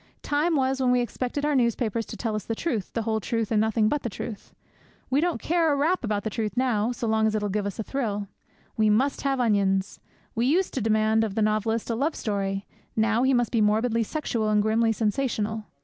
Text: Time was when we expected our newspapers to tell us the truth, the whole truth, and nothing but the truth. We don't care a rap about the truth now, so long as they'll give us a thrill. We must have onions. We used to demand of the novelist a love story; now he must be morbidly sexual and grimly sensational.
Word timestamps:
Time 0.23 0.55
was 0.55 0.81
when 0.81 0.89
we 0.89 0.99
expected 0.99 1.45
our 1.45 1.53
newspapers 1.53 2.07
to 2.07 2.17
tell 2.17 2.33
us 2.35 2.43
the 2.45 2.55
truth, 2.55 2.91
the 2.93 3.03
whole 3.03 3.19
truth, 3.19 3.51
and 3.51 3.61
nothing 3.61 3.87
but 3.87 4.01
the 4.01 4.09
truth. 4.09 4.51
We 5.11 5.21
don't 5.21 5.39
care 5.39 5.71
a 5.71 5.75
rap 5.75 6.03
about 6.03 6.23
the 6.23 6.31
truth 6.31 6.53
now, 6.57 6.91
so 6.91 7.05
long 7.07 7.27
as 7.27 7.33
they'll 7.33 7.49
give 7.49 7.67
us 7.67 7.77
a 7.77 7.83
thrill. 7.83 8.27
We 8.75 8.89
must 8.89 9.21
have 9.21 9.39
onions. 9.39 9.99
We 10.33 10.47
used 10.47 10.73
to 10.73 10.81
demand 10.81 11.23
of 11.23 11.35
the 11.35 11.43
novelist 11.43 11.87
a 11.91 11.95
love 11.95 12.15
story; 12.15 12.65
now 12.95 13.21
he 13.21 13.35
must 13.35 13.51
be 13.51 13.61
morbidly 13.61 14.01
sexual 14.01 14.49
and 14.49 14.59
grimly 14.59 14.91
sensational. 14.91 15.65